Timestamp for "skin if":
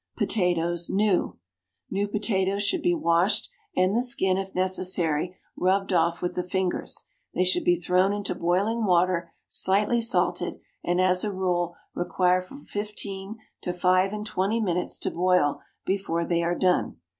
4.01-4.55